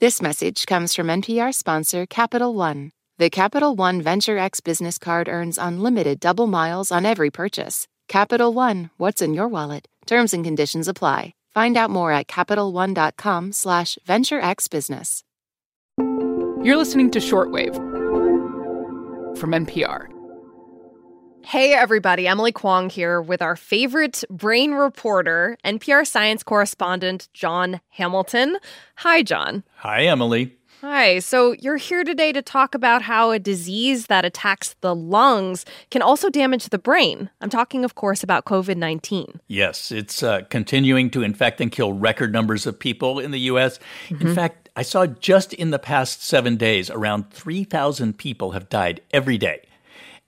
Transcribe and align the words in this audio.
This 0.00 0.22
message 0.22 0.64
comes 0.64 0.94
from 0.94 1.08
NPR 1.08 1.52
sponsor 1.52 2.06
Capital 2.06 2.54
One. 2.54 2.92
The 3.18 3.28
Capital 3.28 3.76
One 3.76 4.00
Venture 4.00 4.38
X 4.38 4.60
business 4.60 4.96
card 4.96 5.28
earns 5.28 5.58
unlimited 5.58 6.20
double 6.20 6.46
miles 6.46 6.90
on 6.90 7.04
every 7.04 7.30
purchase. 7.30 7.86
Capital 8.08 8.54
One, 8.54 8.88
what's 8.96 9.20
in 9.20 9.34
your 9.34 9.46
wallet? 9.46 9.86
Terms 10.06 10.32
and 10.32 10.42
conditions 10.42 10.88
apply. 10.88 11.34
Find 11.52 11.76
out 11.76 11.90
more 11.90 12.12
at 12.12 12.28
CapitalOne.com 12.28 13.52
slash 13.52 13.98
VentureXBusiness. 14.08 15.22
You're 16.64 16.78
listening 16.78 17.10
to 17.10 17.18
Shortwave 17.18 17.74
from 19.36 19.50
NPR. 19.50 20.09
Hey, 21.42 21.74
everybody. 21.74 22.28
Emily 22.28 22.52
Kwong 22.52 22.90
here 22.90 23.20
with 23.20 23.42
our 23.42 23.56
favorite 23.56 24.22
brain 24.30 24.72
reporter, 24.72 25.56
NPR 25.64 26.06
science 26.06 26.42
correspondent, 26.42 27.28
Jon 27.34 27.80
Hamilton. 27.88 28.58
Hi, 28.96 29.22
Jon. 29.22 29.64
Hi, 29.76 30.04
Emily. 30.04 30.54
Hi. 30.82 31.18
So, 31.18 31.52
you're 31.52 31.76
here 31.76 32.04
today 32.04 32.32
to 32.32 32.40
talk 32.40 32.74
about 32.74 33.02
how 33.02 33.32
a 33.32 33.38
disease 33.38 34.06
that 34.06 34.24
attacks 34.24 34.76
the 34.80 34.94
lungs 34.94 35.64
can 35.90 36.02
also 36.02 36.30
damage 36.30 36.68
the 36.68 36.78
brain. 36.78 37.30
I'm 37.40 37.50
talking, 37.50 37.84
of 37.84 37.94
course, 37.96 38.22
about 38.22 38.44
COVID 38.44 38.76
19. 38.76 39.40
Yes, 39.48 39.90
it's 39.90 40.22
uh, 40.22 40.42
continuing 40.50 41.10
to 41.10 41.22
infect 41.22 41.60
and 41.60 41.72
kill 41.72 41.92
record 41.92 42.32
numbers 42.32 42.66
of 42.66 42.78
people 42.78 43.18
in 43.18 43.30
the 43.30 43.40
U.S. 43.40 43.78
Mm-hmm. 44.08 44.28
In 44.28 44.34
fact, 44.34 44.68
I 44.76 44.82
saw 44.82 45.06
just 45.06 45.52
in 45.52 45.70
the 45.70 45.78
past 45.78 46.22
seven 46.22 46.56
days, 46.56 46.90
around 46.90 47.30
3,000 47.30 48.16
people 48.16 48.52
have 48.52 48.68
died 48.68 49.00
every 49.10 49.36
day. 49.36 49.62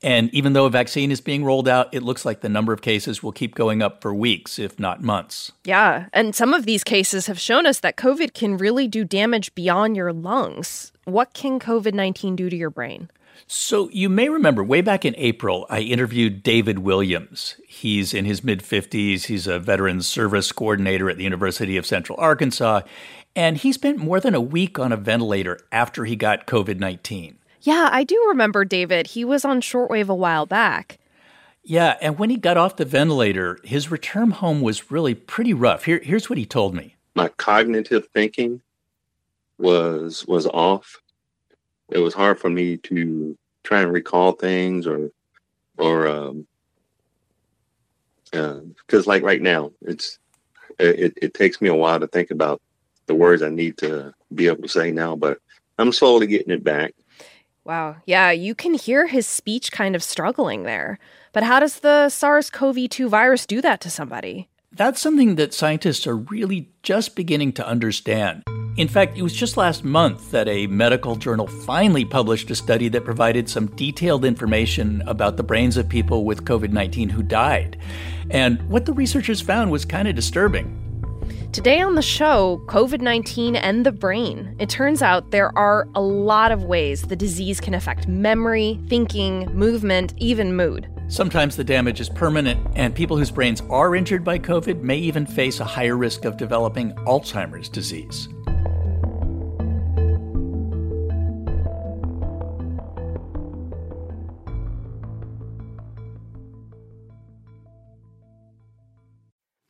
And 0.03 0.33
even 0.35 0.53
though 0.53 0.67
a 0.67 0.71
vaccine 0.71 1.11
is 1.11 1.21
being 1.21 1.45
rolled 1.45 1.69
out, 1.69 1.93
it 1.93 2.03
looks 2.03 2.25
like 2.25 2.41
the 2.41 2.49
number 2.49 2.73
of 2.73 2.83
cases 2.83 3.23
will 3.23 3.33
keep 3.33 3.55
going 3.55 3.83
up 3.83 4.03
for 4.03 4.13
weeks, 4.13 4.59
if 4.59 4.79
not 4.79 5.03
months. 5.03 5.53
Yeah. 5.65 6.07
And 6.13 6.35
some 6.35 6.53
of 6.53 6.67
these 6.67 6.83
cases 6.83 7.27
have 7.29 7.39
shown 7.39 7.67
us 7.67 7.81
that 7.81 7.97
COVID 7.97 8.35
can 8.35 8.57
really 8.57 8.89
do 8.89 9.05
damage 9.05 9.55
beyond 9.55 9.97
your 9.97 10.13
lungs. 10.13 10.93
What 11.05 11.35
can 11.35 11.61
COVID 11.61 11.95
19 11.95 12.37
do 12.37 12.51
to 12.51 12.57
your 12.57 12.71
brain? 12.71 13.11
So, 13.47 13.89
you 13.91 14.09
may 14.09 14.29
remember 14.29 14.63
way 14.63 14.83
back 14.83 15.05
in 15.05 15.15
April, 15.17 15.67
I 15.69 15.81
interviewed 15.81 16.43
David 16.43 16.81
Williams. 16.81 17.57
He's 17.67 18.15
in 18.15 18.25
his 18.25 18.45
mid 18.45 18.61
50s. 18.61 19.25
He's 19.25 19.47
a 19.47 19.59
veterans 19.59 20.07
service 20.07 20.53
coordinator 20.53 21.11
at 21.11 21.17
the 21.17 21.25
University 21.25 21.77
of 21.77 21.87
Central 21.87 22.19
Arkansas. 22.21 22.83
And 23.35 23.57
he 23.57 23.73
spent 23.73 23.99
more 23.99 24.21
than 24.21 24.35
a 24.35 24.41
week 24.41 24.79
on 24.79 24.93
a 24.93 24.97
ventilator 24.97 25.59
after 25.71 26.05
he 26.05 26.17
got 26.17 26.47
COVID 26.47 26.79
19. 26.79 27.39
Yeah, 27.63 27.89
I 27.93 28.05
do 28.05 28.25
remember 28.29 28.65
David. 28.65 29.09
He 29.09 29.25
was 29.25 29.45
on 29.45 29.61
shortwave 29.61 30.09
a 30.09 30.15
while 30.15 30.47
back. 30.47 30.99
Yeah, 31.63 31.97
and 32.01 32.19
when 32.19 32.29
he 32.29 32.37
got 32.37 32.57
off 32.57 32.77
the 32.77 32.85
ventilator, 32.85 33.59
his 33.63 33.89
return 33.89 34.33
home 34.33 34.63
was 34.63 34.91
really 34.91 35.15
pretty 35.15 35.55
rough. 35.55 35.85
Here, 35.85 36.01
here's 36.03 36.29
what 36.29 36.39
he 36.39 36.45
told 36.45 36.75
me. 36.75 36.97
My 37.15 37.29
cognitive 37.29 38.09
thinking 38.13 38.61
was 39.59 40.27
was 40.27 40.47
off. 40.47 41.01
It 41.91 41.99
was 41.99 42.15
hard 42.15 42.41
for 42.41 42.51
me 42.51 42.79
to 42.79 43.39
try 43.63 43.83
and 43.83 43.93
recall 43.93 44.33
things 44.33 44.87
or 44.87 45.11
or 45.79 46.09
um 46.09 46.47
because 48.33 49.07
uh, 49.07 49.11
like 49.11 49.23
right 49.23 49.43
now 49.43 49.71
it's 49.83 50.19
it, 50.79 51.17
it 51.21 51.35
takes 51.35 51.61
me 51.61 51.69
a 51.69 51.75
while 51.75 52.01
to 52.01 52.07
think 52.07 52.31
about 52.31 52.61
the 53.07 53.15
words 53.15 53.43
I 53.43 53.51
need 53.51 53.77
to 53.79 54.15
be 54.35 54.47
able 54.47 54.63
to 54.63 54.69
say 54.69 54.91
now, 54.91 55.15
but 55.15 55.39
I'm 55.79 55.93
slowly 55.93 56.27
getting 56.27 56.53
it 56.53 56.65
back. 56.65 56.95
Wow. 57.65 57.97
Yeah, 58.07 58.31
you 58.31 58.55
can 58.55 58.75
hear 58.75 59.07
his 59.07 59.27
speech 59.27 59.71
kind 59.71 59.95
of 59.95 60.03
struggling 60.03 60.65
there. 60.65 60.99
But 61.33 61.45
how 61.45 61.61
does 61.61 61.81
the 61.81 62.09
SARS 62.09 62.51
CoV 62.51 62.89
2 62.89 63.09
virus 63.09 63.47
do 63.47 63.61
that 63.61 63.81
to 63.83 63.91
somebody? 63.91 64.49
That's 64.73 65.01
something 65.01 65.37
that 65.37 65.55
scientists 65.55 66.07
are 66.07 66.17
really 66.17 66.71
just 66.83 67.15
beginning 67.15 67.53
to 67.55 67.67
understand. 67.67 68.43
In 68.79 68.89
fact, 68.89 69.19
it 69.19 69.23
was 69.23 69.35
just 69.35 69.59
last 69.59 69.85
month 69.85 70.31
that 70.31 70.49
a 70.49 70.67
medical 70.67 71.15
journal 71.15 71.47
finally 71.47 72.07
published 72.07 72.51
a 72.51 72.55
study 72.55 72.89
that 72.89 73.05
provided 73.05 73.49
some 73.49 73.67
detailed 73.77 74.25
information 74.25 75.03
about 75.07 75.37
the 75.37 75.43
brains 75.43 75.77
of 75.77 75.91
people 75.91 76.25
with 76.25 76.47
COVID 76.47 76.71
19 76.71 77.11
who 77.11 77.23
died. 77.23 77.77
And 78.31 78.63
what 78.71 78.87
the 78.87 78.95
researchers 78.95 79.43
found 79.43 79.71
was 79.71 79.85
kind 79.85 80.09
of 80.09 80.15
disturbing. 80.15 80.92
Today 81.53 81.83
on 81.83 81.97
the 81.97 82.01
show, 82.01 82.63
COVID 82.65 83.03
19 83.03 83.57
and 83.57 83.85
the 83.85 83.93
brain. 83.93 84.57
It 84.59 84.71
turns 84.71 85.03
out 85.03 85.33
there 85.33 85.57
are 85.59 85.87
a 85.95 86.01
lot 86.01 86.51
of 86.51 86.65
ways 86.65 87.03
the 87.03 87.15
disease 87.15 87.61
can 87.61 87.75
affect 87.75 88.09
memory, 88.09 88.81
thinking, 88.89 89.45
movement, 89.55 90.15
even 90.17 90.57
mood. 90.57 90.89
Sometimes 91.09 91.55
the 91.55 91.63
damage 91.63 92.01
is 92.01 92.09
permanent, 92.09 92.67
and 92.75 92.95
people 92.95 93.19
whose 93.19 93.31
brains 93.31 93.61
are 93.69 93.95
injured 93.95 94.25
by 94.25 94.39
COVID 94.39 94.81
may 94.81 94.97
even 94.97 95.27
face 95.27 95.61
a 95.61 95.65
higher 95.65 95.99
risk 95.99 96.25
of 96.25 96.39
developing 96.39 96.93
Alzheimer's 97.05 97.69
disease. 97.69 98.31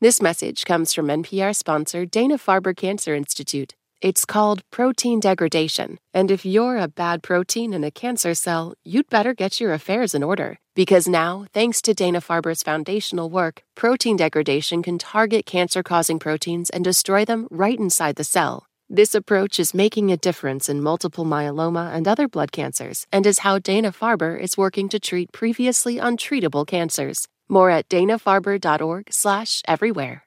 This 0.02 0.20
message 0.20 0.64
comes 0.64 0.92
from 0.92 1.06
NPR 1.06 1.54
sponsor 1.54 2.04
Dana 2.04 2.36
Farber 2.36 2.76
Cancer 2.76 3.14
Institute. 3.14 3.76
It's 4.00 4.24
called 4.24 4.68
protein 4.72 5.20
degradation, 5.20 5.98
and 6.12 6.28
if 6.28 6.44
you're 6.44 6.76
a 6.76 6.88
bad 6.88 7.22
protein 7.22 7.72
in 7.72 7.84
a 7.84 7.92
cancer 7.92 8.34
cell, 8.34 8.74
you'd 8.82 9.08
better 9.08 9.32
get 9.32 9.60
your 9.60 9.72
affairs 9.72 10.12
in 10.12 10.24
order. 10.24 10.58
Because 10.74 11.06
now, 11.06 11.46
thanks 11.54 11.80
to 11.82 11.94
Dana 11.94 12.20
Farber's 12.20 12.64
foundational 12.64 13.30
work, 13.30 13.62
protein 13.76 14.16
degradation 14.16 14.82
can 14.82 14.98
target 14.98 15.46
cancer 15.46 15.84
causing 15.84 16.18
proteins 16.18 16.68
and 16.68 16.82
destroy 16.82 17.24
them 17.24 17.46
right 17.48 17.78
inside 17.78 18.16
the 18.16 18.24
cell. 18.24 18.66
This 18.90 19.14
approach 19.14 19.60
is 19.60 19.72
making 19.72 20.10
a 20.10 20.16
difference 20.16 20.68
in 20.68 20.82
multiple 20.82 21.24
myeloma 21.24 21.94
and 21.94 22.08
other 22.08 22.26
blood 22.26 22.50
cancers, 22.50 23.06
and 23.12 23.24
is 23.24 23.38
how 23.38 23.60
Dana 23.60 23.92
Farber 23.92 24.36
is 24.36 24.58
working 24.58 24.88
to 24.88 24.98
treat 24.98 25.30
previously 25.30 25.98
untreatable 25.98 26.66
cancers. 26.66 27.28
More 27.48 27.70
at 27.70 27.88
danafarber.org 27.88 29.12
slash 29.12 29.62
everywhere. 29.66 30.24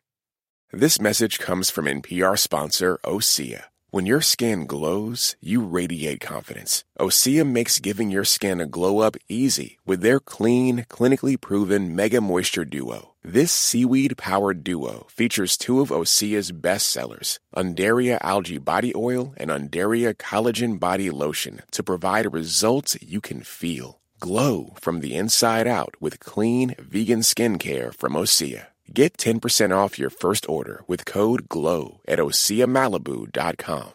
This 0.71 0.99
message 0.99 1.39
comes 1.39 1.69
from 1.69 1.85
NPR 1.85 2.37
sponsor 2.37 2.99
Osea. 3.05 3.65
When 3.91 4.05
your 4.05 4.19
skin 4.19 4.65
glows, 4.65 5.37
you 5.39 5.61
radiate 5.61 6.19
confidence. 6.19 6.83
Osea 6.99 7.49
makes 7.49 7.79
giving 7.79 8.11
your 8.11 8.25
skin 8.25 8.59
a 8.59 8.65
glow 8.65 8.99
up 8.99 9.15
easy 9.29 9.77
with 9.85 10.01
their 10.01 10.19
clean, 10.19 10.85
clinically 10.89 11.39
proven 11.39 11.95
Mega 11.95 12.19
Moisture 12.19 12.65
Duo. 12.65 13.13
This 13.23 13.53
seaweed 13.53 14.17
powered 14.17 14.65
duo 14.65 15.07
features 15.09 15.55
two 15.55 15.79
of 15.79 15.91
Osea's 15.91 16.51
best 16.51 16.87
sellers, 16.87 17.39
Undaria 17.55 18.17
Algae 18.19 18.57
Body 18.57 18.91
Oil 18.93 19.33
and 19.37 19.49
Undaria 19.49 20.13
Collagen 20.13 20.77
Body 20.77 21.09
Lotion, 21.09 21.61
to 21.71 21.81
provide 21.81 22.33
results 22.33 22.97
you 23.01 23.21
can 23.21 23.43
feel. 23.43 24.01
Glow 24.25 24.74
from 24.81 25.02
the 25.02 25.13
inside 25.13 25.68
out 25.68 25.94
with 26.02 26.19
clean, 26.19 26.74
vegan 26.80 27.19
skincare 27.19 27.94
from 27.94 28.13
Osea. 28.13 28.69
Get 28.91 29.18
10% 29.18 29.72
off 29.72 30.00
your 30.00 30.09
first 30.09 30.50
order 30.50 30.84
with 30.88 31.06
code 31.06 31.47
GLOW 31.47 32.02
at 32.08 32.18
OseaMalibu.com. 32.18 33.91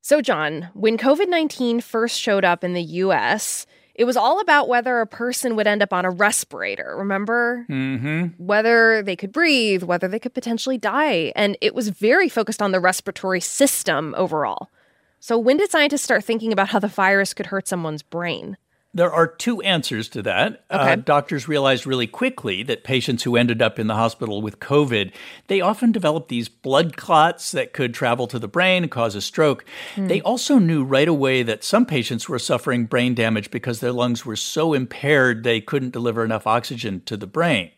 So, 0.00 0.22
Jon, 0.22 0.70
when 0.72 0.96
COVID 0.96 1.28
19 1.28 1.82
first 1.82 2.18
showed 2.18 2.42
up 2.42 2.64
in 2.64 2.72
the 2.72 2.82
US, 3.04 3.66
it 3.94 4.04
was 4.04 4.16
all 4.16 4.40
about 4.40 4.66
whether 4.66 5.02
a 5.02 5.06
person 5.06 5.56
would 5.56 5.66
end 5.66 5.82
up 5.82 5.92
on 5.92 6.06
a 6.06 6.10
respirator, 6.10 6.96
remember? 6.96 7.66
Mm-hmm. 7.68 8.42
Whether 8.42 9.02
they 9.02 9.14
could 9.14 9.30
breathe, 9.30 9.82
whether 9.82 10.08
they 10.08 10.18
could 10.18 10.32
potentially 10.32 10.78
die. 10.78 11.34
And 11.36 11.58
it 11.60 11.74
was 11.74 11.90
very 11.90 12.30
focused 12.30 12.62
on 12.62 12.72
the 12.72 12.80
respiratory 12.80 13.40
system 13.40 14.14
overall. 14.16 14.70
So, 15.18 15.36
when 15.36 15.58
did 15.58 15.70
scientists 15.70 16.00
start 16.00 16.24
thinking 16.24 16.50
about 16.50 16.70
how 16.70 16.78
the 16.78 16.88
virus 16.88 17.34
could 17.34 17.44
hurt 17.44 17.68
someone's 17.68 18.02
brain? 18.02 18.56
There 18.92 19.12
are 19.12 19.28
two 19.28 19.60
answers 19.60 20.08
to 20.10 20.22
that. 20.22 20.64
Uh, 20.68 20.78
okay. 20.80 20.92
Uh, 20.92 20.96
doctors 20.96 21.46
realized 21.46 21.86
really 21.86 22.08
quickly 22.08 22.64
that 22.64 22.82
patients 22.82 23.22
who 23.22 23.36
ended 23.36 23.62
up 23.62 23.78
in 23.78 23.86
the 23.86 23.94
hospital 23.94 24.42
with 24.42 24.58
COVID, 24.58 25.12
they 25.46 25.60
often 25.60 25.92
developed 25.92 26.28
these 26.28 26.48
blood 26.48 26.96
clots 26.96 27.52
that 27.52 27.72
could 27.72 27.94
travel 27.94 28.26
to 28.26 28.38
the 28.38 28.48
brain 28.48 28.82
and 28.82 28.90
cause 28.90 29.14
a 29.14 29.20
stroke. 29.20 29.64
Mm. 29.94 30.08
They 30.08 30.20
also 30.22 30.58
knew 30.58 30.82
right 30.82 31.06
away 31.06 31.44
that 31.44 31.62
some 31.62 31.86
patients 31.86 32.28
were 32.28 32.40
suffering 32.40 32.86
brain 32.86 33.14
damage 33.14 33.52
because 33.52 33.78
their 33.78 33.92
lungs 33.92 34.26
were 34.26 34.36
so 34.36 34.74
impaired 34.74 35.44
they 35.44 35.60
couldn't 35.60 35.90
deliver 35.90 36.24
enough 36.24 36.46
oxygen 36.46 37.02
to 37.06 37.16
the 37.16 37.28
brain. 37.28 37.70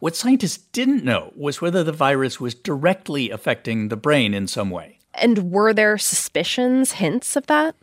What 0.00 0.16
scientists 0.16 0.58
didn't 0.58 1.04
know 1.04 1.32
was 1.34 1.60
whether 1.60 1.82
the 1.82 1.92
virus 1.92 2.40
was 2.40 2.54
directly 2.54 3.30
affecting 3.30 3.88
the 3.88 3.96
brain 3.96 4.34
in 4.34 4.46
some 4.46 4.70
way. 4.70 5.00
And 5.14 5.50
were 5.50 5.72
there 5.72 5.96
suspicions, 5.96 6.92
hints 6.92 7.36
of 7.36 7.46
that? 7.46 7.74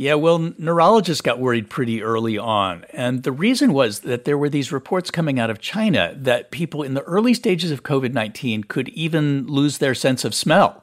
Yeah, 0.00 0.14
well, 0.14 0.54
neurologists 0.56 1.20
got 1.20 1.40
worried 1.40 1.68
pretty 1.68 2.02
early 2.02 2.38
on. 2.38 2.86
And 2.94 3.22
the 3.22 3.32
reason 3.32 3.74
was 3.74 4.00
that 4.00 4.24
there 4.24 4.38
were 4.38 4.48
these 4.48 4.72
reports 4.72 5.10
coming 5.10 5.38
out 5.38 5.50
of 5.50 5.58
China 5.58 6.14
that 6.16 6.50
people 6.50 6.82
in 6.82 6.94
the 6.94 7.02
early 7.02 7.34
stages 7.34 7.70
of 7.70 7.82
COVID 7.82 8.14
19 8.14 8.64
could 8.64 8.88
even 8.88 9.46
lose 9.46 9.76
their 9.76 9.94
sense 9.94 10.24
of 10.24 10.34
smell. 10.34 10.82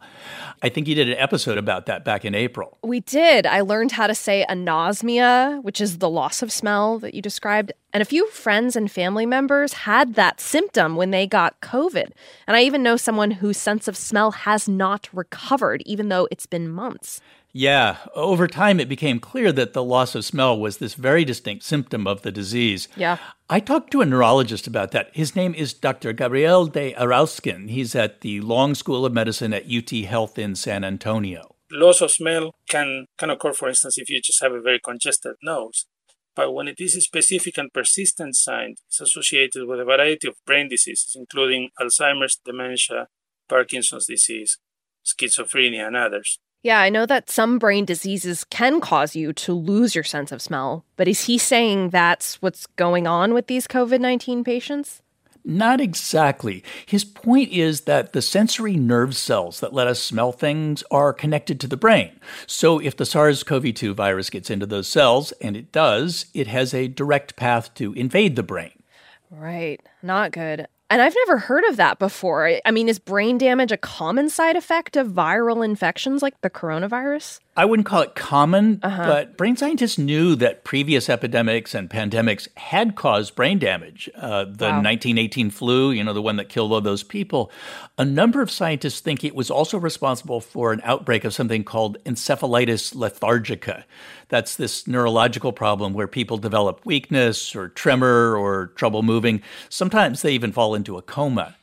I 0.61 0.69
think 0.69 0.87
you 0.87 0.93
did 0.93 1.09
an 1.09 1.17
episode 1.17 1.57
about 1.57 1.87
that 1.87 2.05
back 2.05 2.25
in 2.25 2.35
April. 2.35 2.77
We 2.83 2.99
did. 2.99 3.47
I 3.47 3.61
learned 3.61 3.93
how 3.93 4.05
to 4.05 4.13
say 4.13 4.45
anosmia, 4.47 5.63
which 5.63 5.81
is 5.81 5.97
the 5.97 6.09
loss 6.09 6.43
of 6.43 6.51
smell 6.51 6.99
that 6.99 7.15
you 7.15 7.21
described. 7.23 7.71
And 7.93 8.03
a 8.03 8.05
few 8.05 8.27
friends 8.29 8.75
and 8.75 8.91
family 8.91 9.25
members 9.25 9.73
had 9.73 10.13
that 10.13 10.39
symptom 10.39 10.95
when 10.95 11.09
they 11.09 11.25
got 11.25 11.59
COVID. 11.61 12.11
And 12.45 12.55
I 12.55 12.61
even 12.61 12.83
know 12.83 12.97
someone 12.97 13.31
whose 13.31 13.57
sense 13.57 13.87
of 13.87 13.97
smell 13.97 14.29
has 14.31 14.69
not 14.69 15.09
recovered, 15.11 15.81
even 15.87 16.09
though 16.09 16.27
it's 16.29 16.45
been 16.45 16.69
months. 16.69 17.19
Yeah, 17.57 17.97
over 18.13 18.47
time 18.47 18.79
it 18.79 18.87
became 18.87 19.19
clear 19.19 19.51
that 19.51 19.73
the 19.73 19.83
loss 19.83 20.13
of 20.13 20.23
smell 20.23 20.59
was 20.59 20.77
this 20.77 20.93
very 20.93 21.25
distinct 21.25 21.63
symptom 21.63 22.05
of 22.05 22.21
the 22.21 22.31
disease. 22.31 22.87
Yeah. 22.95 23.17
I 23.49 23.61
talked 23.61 23.89
to 23.93 24.01
a 24.01 24.05
neurologist 24.05 24.67
about 24.67 24.91
that. 24.91 25.09
His 25.15 25.35
name 25.35 25.55
is 25.55 25.73
Dr. 25.73 26.13
Gabriel 26.13 26.67
de 26.67 26.93
Erausquin. 26.93 27.71
He's 27.71 27.95
at 27.95 28.21
the 28.21 28.41
Long 28.41 28.75
School 28.75 29.07
of 29.07 29.13
Medicine 29.13 29.55
at 29.55 29.65
UT 29.65 29.89
Health 30.05 30.37
in 30.37 30.53
San 30.53 30.83
Antonio. 30.83 31.55
Loss 31.71 32.01
of 32.01 32.11
smell 32.11 32.53
can, 32.69 33.07
can 33.17 33.31
occur, 33.31 33.53
for 33.53 33.69
instance, 33.69 33.97
if 33.97 34.07
you 34.07 34.21
just 34.21 34.43
have 34.43 34.51
a 34.51 34.61
very 34.61 34.79
congested 34.79 35.33
nose. 35.41 35.87
But 36.35 36.53
when 36.53 36.67
it 36.67 36.79
is 36.79 36.95
a 36.95 37.01
specific 37.01 37.57
and 37.57 37.73
persistent 37.73 38.35
sign, 38.35 38.75
it's 38.87 39.01
associated 39.01 39.67
with 39.67 39.79
a 39.79 39.83
variety 39.83 40.27
of 40.27 40.35
brain 40.45 40.69
diseases, 40.69 41.15
including 41.15 41.71
Alzheimer's, 41.81 42.39
dementia, 42.45 43.07
Parkinson's 43.49 44.05
disease, 44.05 44.59
schizophrenia, 45.03 45.87
and 45.87 45.95
others. 45.95 46.37
Yeah, 46.67 46.81
I 46.81 46.89
know 46.89 47.05
that 47.05 47.29
some 47.29 47.59
brain 47.59 47.85
diseases 47.85 48.43
can 48.43 48.81
cause 48.81 49.15
you 49.15 49.31
to 49.31 49.53
lose 49.53 49.95
your 49.95 50.03
sense 50.03 50.33
of 50.33 50.41
smell, 50.41 50.83
but 50.97 51.07
is 51.07 51.23
he 51.23 51.37
saying 51.37 51.91
that's 51.91 52.41
what's 52.41 52.65
going 52.65 53.07
on 53.07 53.33
with 53.33 53.47
these 53.47 53.67
COVID 53.67 54.01
19 54.01 54.43
patients? 54.43 55.01
Not 55.45 55.79
exactly. 55.79 56.65
His 56.85 57.05
point 57.05 57.53
is 57.53 57.83
that 57.83 58.11
the 58.11 58.21
sensory 58.21 58.75
nerve 58.75 59.15
cells 59.15 59.61
that 59.61 59.71
let 59.71 59.87
us 59.87 60.03
smell 60.03 60.33
things 60.33 60.83
are 60.91 61.13
connected 61.13 61.61
to 61.61 61.67
the 61.67 61.77
brain. 61.77 62.19
So 62.47 62.79
if 62.79 62.97
the 62.97 63.05
SARS 63.05 63.43
CoV 63.43 63.73
2 63.73 63.93
virus 63.93 64.29
gets 64.29 64.49
into 64.49 64.65
those 64.65 64.89
cells, 64.89 65.31
and 65.41 65.55
it 65.55 65.71
does, 65.71 66.25
it 66.33 66.47
has 66.47 66.73
a 66.73 66.89
direct 66.89 67.37
path 67.37 67.73
to 67.75 67.93
invade 67.93 68.35
the 68.35 68.43
brain. 68.43 68.83
Right. 69.31 69.81
Not 70.03 70.33
good. 70.33 70.67
And 70.89 71.01
I've 71.01 71.15
never 71.27 71.37
heard 71.37 71.65
of 71.65 71.75
that 71.77 71.99
before. 71.99 72.59
I 72.63 72.71
mean, 72.71 72.87
is 72.87 72.97
brain 72.97 73.37
damage 73.37 73.71
a 73.73 73.77
common 73.77 74.29
side 74.29 74.55
effect 74.55 74.95
of 74.95 75.07
viral 75.09 75.63
infections 75.63 76.21
like 76.21 76.39
the 76.41 76.49
coronavirus? 76.49 77.39
I 77.57 77.65
wouldn't 77.65 77.87
call 77.87 78.03
it 78.03 78.13
common, 78.13 78.79
uh-huh. 78.83 79.07
but 79.07 79.35
brain 79.35 79.57
scientists 79.57 79.97
knew 79.97 80.35
that 80.35 80.63
previous 80.63 81.09
epidemics 81.09 81.73
and 81.73 81.89
pandemics 81.89 82.47
had 82.55 82.95
caused 82.95 83.33
brain 83.33 83.57
damage. 83.57 84.07
Uh, 84.15 84.45
the 84.45 84.65
wow. 84.65 84.83
1918 84.83 85.49
flu, 85.49 85.89
you 85.89 86.03
know, 86.03 86.13
the 86.13 86.21
one 86.21 86.35
that 86.35 86.49
killed 86.49 86.71
all 86.71 86.81
those 86.81 87.01
people. 87.01 87.51
A 87.97 88.05
number 88.05 88.43
of 88.43 88.51
scientists 88.51 88.99
think 88.99 89.23
it 89.23 89.33
was 89.33 89.49
also 89.49 89.79
responsible 89.79 90.39
for 90.39 90.71
an 90.71 90.81
outbreak 90.83 91.25
of 91.25 91.33
something 91.33 91.63
called 91.63 91.97
encephalitis 92.03 92.93
lethargica. 92.93 93.85
That's 94.29 94.55
this 94.55 94.87
neurological 94.87 95.51
problem 95.51 95.93
where 95.93 96.07
people 96.07 96.37
develop 96.37 96.85
weakness 96.85 97.55
or 97.55 97.69
tremor 97.69 98.37
or 98.37 98.67
trouble 98.75 99.01
moving. 99.01 99.41
Sometimes 99.67 100.21
they 100.21 100.33
even 100.33 100.51
fall 100.51 100.75
into 100.75 100.95
a 100.95 101.01
coma. 101.01 101.55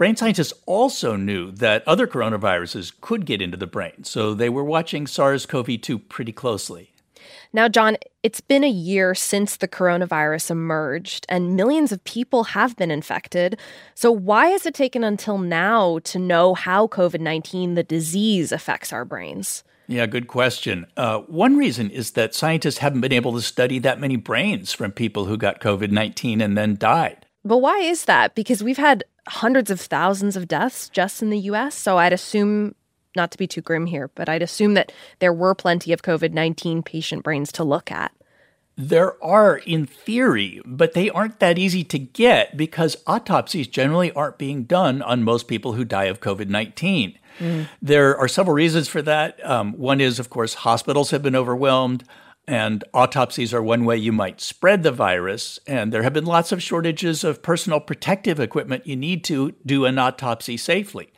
Brain 0.00 0.16
scientists 0.16 0.54
also 0.64 1.14
knew 1.14 1.50
that 1.50 1.86
other 1.86 2.06
coronaviruses 2.06 2.90
could 3.02 3.26
get 3.26 3.42
into 3.42 3.58
the 3.58 3.66
brain, 3.66 4.02
so 4.02 4.32
they 4.32 4.48
were 4.48 4.64
watching 4.64 5.06
SARS 5.06 5.44
CoV 5.44 5.78
2 5.78 5.98
pretty 5.98 6.32
closely. 6.32 6.90
Now, 7.52 7.68
Jon, 7.68 7.98
it's 8.22 8.40
been 8.40 8.64
a 8.64 8.70
year 8.70 9.14
since 9.14 9.56
the 9.56 9.68
coronavirus 9.68 10.52
emerged, 10.52 11.26
and 11.28 11.54
millions 11.54 11.92
of 11.92 12.02
people 12.04 12.44
have 12.44 12.78
been 12.78 12.90
infected. 12.90 13.60
So, 13.94 14.10
why 14.10 14.46
has 14.46 14.64
it 14.64 14.72
taken 14.72 15.04
until 15.04 15.36
now 15.36 15.98
to 16.04 16.18
know 16.18 16.54
how 16.54 16.86
COVID 16.86 17.20
19, 17.20 17.74
the 17.74 17.82
disease, 17.82 18.52
affects 18.52 18.94
our 18.94 19.04
brains? 19.04 19.64
Yeah, 19.86 20.06
good 20.06 20.28
question. 20.28 20.86
Uh, 20.96 21.18
one 21.18 21.58
reason 21.58 21.90
is 21.90 22.12
that 22.12 22.34
scientists 22.34 22.78
haven't 22.78 23.02
been 23.02 23.12
able 23.12 23.34
to 23.34 23.42
study 23.42 23.78
that 23.80 24.00
many 24.00 24.16
brains 24.16 24.72
from 24.72 24.92
people 24.92 25.26
who 25.26 25.36
got 25.36 25.60
COVID 25.60 25.90
19 25.90 26.40
and 26.40 26.56
then 26.56 26.76
died. 26.76 27.26
But 27.44 27.58
why 27.58 27.78
is 27.78 28.04
that? 28.04 28.34
Because 28.34 28.62
we've 28.62 28.78
had 28.78 29.04
hundreds 29.30 29.70
of 29.70 29.80
thousands 29.80 30.36
of 30.36 30.48
deaths 30.48 30.88
just 30.88 31.22
in 31.22 31.30
the 31.30 31.38
US. 31.38 31.74
So 31.74 31.98
I'd 31.98 32.12
assume, 32.12 32.74
not 33.16 33.30
to 33.30 33.38
be 33.38 33.46
too 33.46 33.60
grim 33.60 33.86
here, 33.86 34.10
but 34.14 34.28
I'd 34.28 34.42
assume 34.42 34.74
that 34.74 34.92
there 35.20 35.32
were 35.32 35.54
plenty 35.54 35.92
of 35.92 36.02
COVID 36.02 36.32
19 36.32 36.82
patient 36.82 37.22
brains 37.22 37.52
to 37.52 37.64
look 37.64 37.90
at. 37.90 38.12
There 38.76 39.22
are 39.22 39.58
in 39.58 39.86
theory, 39.86 40.60
but 40.64 40.94
they 40.94 41.10
aren't 41.10 41.38
that 41.40 41.58
easy 41.58 41.84
to 41.84 41.98
get 41.98 42.56
because 42.56 42.96
autopsies 43.06 43.68
generally 43.68 44.10
aren't 44.12 44.38
being 44.38 44.64
done 44.64 45.02
on 45.02 45.22
most 45.22 45.48
people 45.48 45.74
who 45.74 45.84
die 45.84 46.04
of 46.04 46.20
COVID 46.20 46.48
19. 46.48 47.18
Mm. 47.38 47.68
There 47.80 48.16
are 48.16 48.28
several 48.28 48.54
reasons 48.54 48.88
for 48.88 49.02
that. 49.02 49.44
Um, 49.48 49.74
one 49.74 50.00
is, 50.00 50.18
of 50.18 50.30
course, 50.30 50.54
hospitals 50.54 51.10
have 51.10 51.22
been 51.22 51.36
overwhelmed. 51.36 52.04
And 52.50 52.82
autopsies 52.92 53.54
are 53.54 53.62
one 53.62 53.84
way 53.84 53.96
you 53.96 54.10
might 54.10 54.40
spread 54.40 54.82
the 54.82 54.90
virus. 54.90 55.60
And 55.68 55.92
there 55.92 56.02
have 56.02 56.12
been 56.12 56.26
lots 56.26 56.50
of 56.50 56.60
shortages 56.60 57.22
of 57.22 57.44
personal 57.44 57.78
protective 57.78 58.40
equipment 58.40 58.88
you 58.88 58.96
need 58.96 59.22
to 59.26 59.54
do 59.64 59.84
an 59.84 60.00
autopsy 60.00 60.56
safely. 60.56 61.12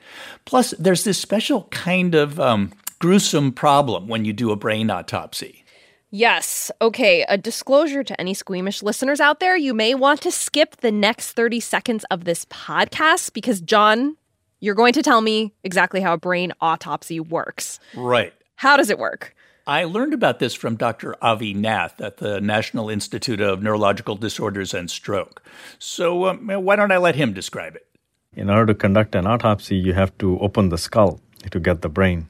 Plus, 0.44 0.73
there's 0.79 1.05
this 1.05 1.19
special 1.19 1.69
kind 1.70 2.14
of 2.14 2.38
um, 2.38 2.70
gruesome 2.99 3.50
problem 3.50 4.08
when 4.08 4.26
you 4.26 4.34
do 4.34 4.50
a 4.50 4.56
brain 4.56 4.90
autopsy. 4.90 5.64
Yes. 6.11 6.70
Okay. 6.82 7.25
A 7.26 7.38
disclosure 7.38 8.05
to 8.05 8.20
any 8.20 8.35
squeamish 8.35 8.82
listeners 8.82 9.19
out 9.19 9.40
there 9.40 9.56
you 9.56 9.73
may 9.73 9.94
want 9.94 10.20
to 10.20 10.31
skip 10.31 10.76
the 10.82 10.93
next 10.93 11.32
30 11.32 11.61
seconds 11.61 12.05
of 12.11 12.25
this 12.25 12.44
podcast 12.44 13.32
because, 13.32 13.62
Jon, 13.62 14.19
you're 14.61 14.75
going 14.75 14.93
to 14.93 15.02
tell 15.02 15.23
me 15.23 15.55
exactly 15.64 16.02
how 16.02 16.12
a 16.12 16.19
brain 16.19 16.52
autopsy 16.61 17.20
works. 17.20 17.81
Right. 17.96 18.35
How 18.56 18.76
does 18.76 18.90
it 18.90 18.99
work? 18.99 19.35
I 19.67 19.85
learned 19.85 20.12
about 20.12 20.41
this 20.41 20.55
from 20.55 20.75
Dr. 20.75 21.14
Avi 21.23 21.55
Nath 21.55 22.00
at 22.00 22.17
the 22.17 22.41
National 22.41 22.91
Institute 22.91 23.41
of 23.41 23.62
Neurological 23.62 24.17
Disorders 24.17 24.75
and 24.75 24.91
Stroke. 24.91 25.41
So, 25.79 26.26
um, 26.26 26.49
why 26.49 26.75
don't 26.75 26.91
I 26.91 26.97
let 26.97 27.14
him 27.14 27.32
describe 27.32 27.76
it? 27.76 27.87
In 28.35 28.50
order 28.50 28.73
to 28.73 28.75
conduct 28.75 29.14
an 29.14 29.25
autopsy, 29.25 29.76
you 29.76 29.93
have 29.93 30.17
to 30.19 30.37
open 30.41 30.70
the 30.70 30.79
skull 30.79 31.20
to 31.49 31.61
get 31.61 31.82
the 31.82 31.88
brain. 31.88 32.29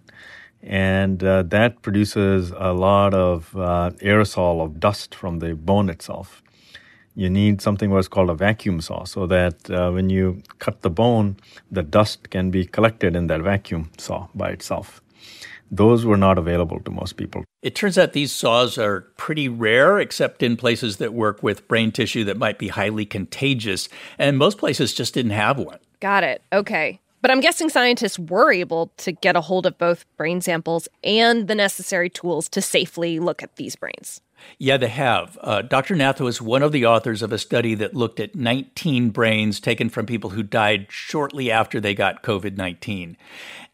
And 0.62 1.24
uh, 1.24 1.44
that 1.44 1.80
produces 1.80 2.52
a 2.54 2.74
lot 2.74 3.14
of 3.14 3.56
uh, 3.56 3.92
aerosol 4.02 4.62
of 4.62 4.78
dust 4.78 5.14
from 5.14 5.38
the 5.38 5.54
bone 5.54 5.88
itself. 5.88 6.42
You 7.14 7.30
need 7.30 7.62
something 7.62 7.90
what's 7.90 8.08
called 8.08 8.28
a 8.28 8.34
vacuum 8.34 8.82
saw 8.82 9.04
so 9.04 9.26
that 9.26 9.70
uh, 9.70 9.90
when 9.90 10.10
you 10.10 10.42
cut 10.58 10.82
the 10.82 10.90
bone, 10.90 11.38
the 11.70 11.82
dust 11.82 12.28
can 12.28 12.50
be 12.50 12.66
collected 12.66 13.16
in 13.16 13.26
that 13.28 13.40
vacuum 13.40 13.90
saw 13.96 14.28
by 14.34 14.50
itself 14.50 15.02
those 15.72 16.04
were 16.04 16.18
not 16.18 16.38
available 16.38 16.78
to 16.80 16.90
most 16.90 17.16
people. 17.16 17.44
It 17.62 17.74
turns 17.74 17.96
out 17.96 18.12
these 18.12 18.30
saws 18.30 18.76
are 18.76 19.00
pretty 19.16 19.48
rare, 19.48 19.98
except 19.98 20.42
in 20.42 20.56
places 20.56 20.98
that 20.98 21.14
work 21.14 21.42
with 21.42 21.66
brain 21.66 21.90
tissue 21.90 22.24
that 22.24 22.36
might 22.36 22.58
be 22.58 22.68
highly 22.68 23.06
contagious, 23.06 23.88
and 24.18 24.36
most 24.36 24.58
places 24.58 24.92
just 24.92 25.14
didn't 25.14 25.32
have 25.32 25.58
one. 25.58 25.78
Got 26.00 26.24
it. 26.24 26.42
Okay. 26.52 27.00
But 27.22 27.30
I'm 27.30 27.40
guessing 27.40 27.68
scientists 27.68 28.18
were 28.18 28.52
able 28.52 28.88
to 28.98 29.12
get 29.12 29.36
a 29.36 29.40
hold 29.40 29.64
of 29.64 29.78
both 29.78 30.04
brain 30.16 30.40
samples 30.40 30.88
and 31.04 31.46
the 31.46 31.54
necessary 31.54 32.10
tools 32.10 32.48
to 32.48 32.60
safely 32.60 33.20
look 33.20 33.44
at 33.44 33.54
these 33.54 33.76
brains. 33.76 34.20
Yeah, 34.58 34.76
they 34.76 34.88
have. 34.88 35.38
Uh, 35.40 35.62
Dr. 35.62 35.94
Nath 35.94 36.20
was 36.20 36.42
one 36.42 36.64
of 36.64 36.72
the 36.72 36.84
authors 36.84 37.22
of 37.22 37.30
a 37.30 37.38
study 37.38 37.76
that 37.76 37.94
looked 37.94 38.18
at 38.18 38.34
19 38.34 39.10
brains 39.10 39.60
taken 39.60 39.88
from 39.88 40.04
people 40.04 40.30
who 40.30 40.42
died 40.42 40.88
shortly 40.90 41.48
after 41.48 41.78
they 41.78 41.94
got 41.94 42.24
COVID 42.24 42.56
19. 42.56 43.16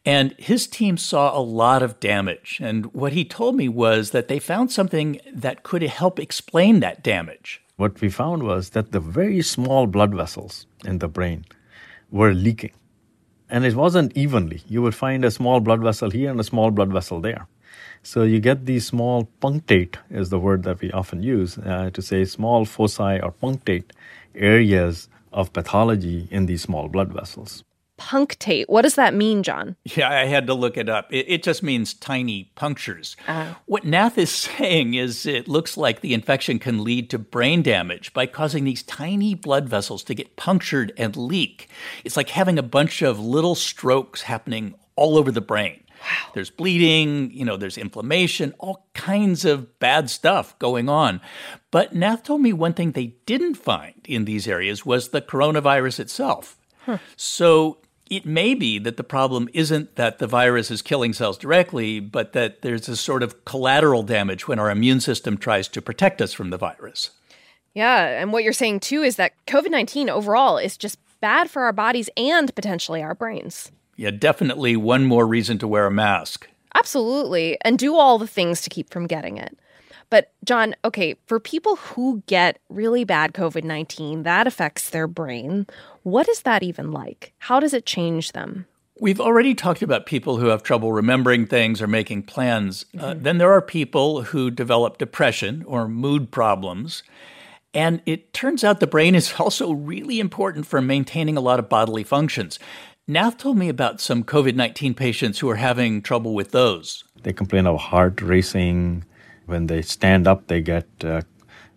And 0.04 0.34
his 0.38 0.66
team 0.66 0.98
saw 0.98 1.36
a 1.36 1.40
lot 1.40 1.82
of 1.82 2.00
damage. 2.00 2.58
And 2.62 2.92
what 2.92 3.14
he 3.14 3.24
told 3.24 3.56
me 3.56 3.68
was 3.68 4.10
that 4.10 4.28
they 4.28 4.38
found 4.38 4.70
something 4.70 5.20
that 5.32 5.62
could 5.62 5.82
help 5.82 6.18
explain 6.18 6.80
that 6.80 7.02
damage. 7.02 7.62
What 7.76 7.98
we 8.02 8.10
found 8.10 8.42
was 8.42 8.70
that 8.70 8.92
the 8.92 9.00
very 9.00 9.40
small 9.40 9.86
blood 9.86 10.14
vessels 10.14 10.66
in 10.84 10.98
the 10.98 11.08
brain 11.08 11.46
were 12.10 12.34
leaking. 12.34 12.72
And 13.50 13.64
it 13.64 13.74
wasn't 13.74 14.16
evenly. 14.16 14.62
You 14.68 14.82
would 14.82 14.94
find 14.94 15.24
a 15.24 15.30
small 15.30 15.60
blood 15.60 15.80
vessel 15.82 16.10
here 16.10 16.30
and 16.30 16.38
a 16.38 16.44
small 16.44 16.70
blood 16.70 16.92
vessel 16.92 17.20
there. 17.20 17.46
So 18.02 18.22
you 18.22 18.40
get 18.40 18.66
these 18.66 18.86
small 18.86 19.28
punctate, 19.42 19.96
is 20.10 20.30
the 20.30 20.38
word 20.38 20.62
that 20.64 20.80
we 20.80 20.92
often 20.92 21.22
use 21.22 21.58
uh, 21.58 21.90
to 21.92 22.02
say 22.02 22.24
small 22.24 22.64
foci 22.64 23.20
or 23.20 23.32
punctate 23.32 23.90
areas 24.34 25.08
of 25.32 25.52
pathology 25.52 26.28
in 26.30 26.46
these 26.46 26.62
small 26.62 26.88
blood 26.88 27.12
vessels 27.12 27.64
punctate. 27.98 28.66
What 28.68 28.82
does 28.82 28.94
that 28.94 29.14
mean, 29.14 29.42
Jon? 29.42 29.76
Yeah, 29.84 30.08
I 30.08 30.24
had 30.26 30.46
to 30.46 30.54
look 30.54 30.76
it 30.76 30.88
up. 30.88 31.12
It, 31.12 31.26
it 31.28 31.42
just 31.42 31.62
means 31.62 31.92
tiny 31.92 32.50
punctures. 32.54 33.16
Uh, 33.26 33.54
what 33.66 33.84
Nath 33.84 34.16
is 34.16 34.30
saying 34.34 34.94
is 34.94 35.26
it 35.26 35.48
looks 35.48 35.76
like 35.76 36.00
the 36.00 36.14
infection 36.14 36.58
can 36.58 36.84
lead 36.84 37.10
to 37.10 37.18
brain 37.18 37.62
damage 37.62 38.12
by 38.12 38.26
causing 38.26 38.64
these 38.64 38.82
tiny 38.82 39.34
blood 39.34 39.68
vessels 39.68 40.02
to 40.04 40.14
get 40.14 40.36
punctured 40.36 40.92
and 40.96 41.16
leak. 41.16 41.68
It's 42.04 42.16
like 42.16 42.30
having 42.30 42.58
a 42.58 42.62
bunch 42.62 43.02
of 43.02 43.18
little 43.18 43.54
strokes 43.54 44.22
happening 44.22 44.74
all 44.96 45.18
over 45.18 45.30
the 45.30 45.40
brain. 45.40 45.84
Wow. 46.00 46.30
There's 46.34 46.50
bleeding, 46.50 47.30
you 47.32 47.44
know, 47.44 47.56
there's 47.56 47.76
inflammation, 47.76 48.54
all 48.58 48.86
kinds 48.94 49.44
of 49.44 49.78
bad 49.78 50.10
stuff 50.10 50.58
going 50.58 50.88
on. 50.88 51.20
But 51.70 51.94
Nath 51.94 52.22
told 52.22 52.40
me 52.40 52.52
one 52.52 52.74
thing 52.74 52.92
they 52.92 53.16
didn't 53.26 53.54
find 53.54 53.94
in 54.04 54.24
these 54.24 54.46
areas 54.46 54.86
was 54.86 55.08
the 55.08 55.20
coronavirus 55.20 56.00
itself. 56.00 56.56
Huh. 56.84 56.98
So 57.16 57.78
it 58.10 58.26
may 58.26 58.54
be 58.54 58.78
that 58.78 58.96
the 58.96 59.04
problem 59.04 59.48
isn't 59.52 59.96
that 59.96 60.18
the 60.18 60.26
virus 60.26 60.70
is 60.70 60.82
killing 60.82 61.12
cells 61.12 61.38
directly, 61.38 62.00
but 62.00 62.32
that 62.32 62.62
there's 62.62 62.88
a 62.88 62.96
sort 62.96 63.22
of 63.22 63.44
collateral 63.44 64.02
damage 64.02 64.48
when 64.48 64.58
our 64.58 64.70
immune 64.70 65.00
system 65.00 65.36
tries 65.36 65.68
to 65.68 65.82
protect 65.82 66.20
us 66.20 66.32
from 66.32 66.50
the 66.50 66.56
virus. 66.56 67.10
Yeah. 67.74 68.20
And 68.20 68.32
what 68.32 68.44
you're 68.44 68.52
saying 68.52 68.80
too 68.80 69.02
is 69.02 69.16
that 69.16 69.32
COVID 69.46 69.70
19 69.70 70.10
overall 70.10 70.58
is 70.58 70.76
just 70.76 70.98
bad 71.20 71.50
for 71.50 71.62
our 71.62 71.72
bodies 71.72 72.08
and 72.16 72.54
potentially 72.54 73.02
our 73.02 73.14
brains. 73.14 73.70
Yeah, 73.96 74.10
definitely 74.10 74.76
one 74.76 75.04
more 75.04 75.26
reason 75.26 75.58
to 75.58 75.68
wear 75.68 75.86
a 75.86 75.90
mask. 75.90 76.48
Absolutely. 76.74 77.58
And 77.62 77.78
do 77.78 77.94
all 77.94 78.18
the 78.18 78.26
things 78.26 78.60
to 78.62 78.70
keep 78.70 78.90
from 78.90 79.06
getting 79.06 79.36
it. 79.36 79.58
But, 80.10 80.32
Jon, 80.44 80.74
okay, 80.84 81.16
for 81.26 81.38
people 81.38 81.76
who 81.76 82.22
get 82.26 82.58
really 82.68 83.04
bad 83.04 83.34
COVID 83.34 83.64
19, 83.64 84.22
that 84.22 84.46
affects 84.46 84.90
their 84.90 85.06
brain. 85.06 85.66
What 86.02 86.28
is 86.28 86.42
that 86.42 86.62
even 86.62 86.92
like? 86.92 87.32
How 87.38 87.60
does 87.60 87.74
it 87.74 87.86
change 87.86 88.32
them? 88.32 88.66
We've 89.00 89.20
already 89.20 89.54
talked 89.54 89.82
about 89.82 90.06
people 90.06 90.38
who 90.38 90.46
have 90.46 90.62
trouble 90.62 90.92
remembering 90.92 91.46
things 91.46 91.80
or 91.80 91.86
making 91.86 92.24
plans. 92.24 92.84
Uh, 92.94 92.98
mm-hmm. 92.98 93.04
Uh, 93.04 93.14
then 93.14 93.38
there 93.38 93.52
are 93.52 93.62
people 93.62 94.22
who 94.22 94.50
develop 94.50 94.98
depression 94.98 95.62
or 95.66 95.86
mood 95.86 96.30
problems. 96.30 97.02
And 97.74 98.00
it 98.06 98.32
turns 98.32 98.64
out 98.64 98.80
the 98.80 98.86
brain 98.86 99.14
is 99.14 99.34
also 99.38 99.72
really 99.72 100.20
important 100.20 100.66
for 100.66 100.80
maintaining 100.80 101.36
a 101.36 101.40
lot 101.40 101.58
of 101.58 101.68
bodily 101.68 102.02
functions. 102.02 102.58
Nath 103.06 103.38
told 103.38 103.56
me 103.56 103.68
about 103.68 104.00
some 104.00 104.24
COVID 104.24 104.54
19 104.54 104.94
patients 104.94 105.38
who 105.38 105.48
are 105.48 105.56
having 105.56 106.02
trouble 106.02 106.34
with 106.34 106.50
those. 106.50 107.04
They 107.22 107.32
complain 107.32 107.66
of 107.66 107.80
heart 107.80 108.20
racing. 108.20 109.04
When 109.48 109.66
they 109.66 109.82
stand 109.82 110.28
up, 110.28 110.46
they 110.46 110.60
get 110.60 110.86
uh, 111.02 111.22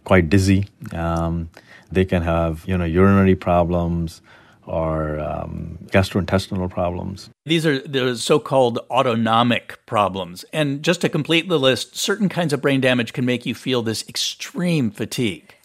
quite 0.03 0.29
dizzy. 0.29 0.67
Um, 0.93 1.49
they 1.91 2.05
can 2.05 2.21
have, 2.21 2.63
you 2.67 2.77
know, 2.77 2.85
urinary 2.85 3.35
problems 3.35 4.21
or 4.65 5.19
um, 5.19 5.79
gastrointestinal 5.87 6.69
problems. 6.69 7.29
These 7.45 7.65
are 7.65 7.79
the 7.79 8.15
so 8.15 8.39
called 8.39 8.79
autonomic 8.89 9.85
problems. 9.85 10.45
And 10.53 10.83
just 10.83 11.01
to 11.01 11.09
complete 11.09 11.49
the 11.49 11.57
list, 11.57 11.95
certain 11.97 12.29
kinds 12.29 12.53
of 12.53 12.61
brain 12.61 12.81
damage 12.81 13.13
can 13.13 13.25
make 13.25 13.45
you 13.45 13.55
feel 13.55 13.81
this 13.81 14.07
extreme 14.07 14.91
fatigue. 14.91 15.55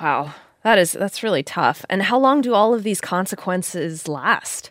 Wow. 0.00 0.34
That 0.64 0.78
is 0.78 0.92
that's 0.92 1.22
really 1.22 1.42
tough. 1.42 1.84
And 1.88 2.02
how 2.04 2.18
long 2.18 2.40
do 2.40 2.54
all 2.54 2.74
of 2.74 2.82
these 2.82 3.00
consequences 3.00 4.06
last? 4.06 4.70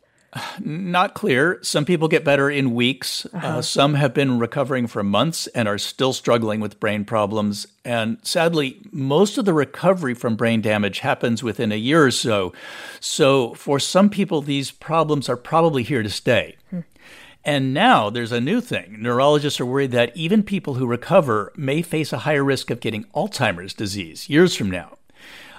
Not 0.59 1.13
clear. 1.13 1.59
Some 1.61 1.83
people 1.83 2.07
get 2.07 2.23
better 2.23 2.49
in 2.49 2.73
weeks. 2.73 3.25
Uh, 3.25 3.37
uh-huh. 3.37 3.47
Uh, 3.47 3.61
some 3.61 3.95
have 3.95 4.13
been 4.13 4.39
recovering 4.39 4.87
for 4.87 5.03
months 5.03 5.47
and 5.47 5.67
are 5.67 5.77
still 5.77 6.13
struggling 6.13 6.61
with 6.61 6.79
brain 6.79 7.03
problems. 7.03 7.67
And 7.83 8.17
sadly, 8.23 8.81
most 8.91 9.37
of 9.37 9.45
the 9.45 9.53
recovery 9.53 10.13
from 10.13 10.35
brain 10.35 10.61
damage 10.61 10.99
happens 10.99 11.43
within 11.43 11.71
a 11.71 11.75
year 11.75 12.05
or 12.05 12.11
so. 12.11 12.53
So, 12.99 13.53
for 13.55 13.79
some 13.79 14.09
people, 14.09 14.41
these 14.41 14.71
problems 14.71 15.27
are 15.27 15.37
probably 15.37 15.83
here 15.83 16.03
to 16.03 16.09
stay. 16.09 16.55
Hmm. 16.69 16.81
And 17.43 17.73
now 17.73 18.09
there's 18.09 18.31
a 18.31 18.39
new 18.39 18.61
thing. 18.61 18.97
Neurologists 18.99 19.59
are 19.59 19.65
worried 19.65 19.91
that 19.91 20.15
even 20.15 20.43
people 20.43 20.75
who 20.75 20.85
recover 20.85 21.51
may 21.57 21.81
face 21.81 22.13
a 22.13 22.19
higher 22.19 22.43
risk 22.43 22.69
of 22.69 22.79
getting 22.79 23.05
Alzheimer's 23.15 23.73
disease 23.73 24.29
years 24.29 24.55
from 24.55 24.69
now 24.69 24.97